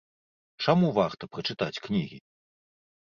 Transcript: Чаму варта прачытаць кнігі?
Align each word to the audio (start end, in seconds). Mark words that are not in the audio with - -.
Чаму 0.65 0.87
варта 0.97 1.23
прачытаць 1.35 1.81
кнігі? 1.89 2.17